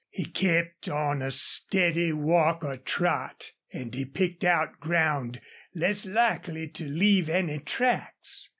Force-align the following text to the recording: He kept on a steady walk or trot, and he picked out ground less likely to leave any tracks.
He 0.09 0.25
kept 0.25 0.89
on 0.89 1.21
a 1.21 1.29
steady 1.29 2.11
walk 2.11 2.63
or 2.63 2.75
trot, 2.75 3.51
and 3.71 3.93
he 3.93 4.03
picked 4.03 4.43
out 4.43 4.79
ground 4.79 5.39
less 5.75 6.07
likely 6.07 6.67
to 6.69 6.87
leave 6.87 7.29
any 7.29 7.59
tracks. 7.59 8.49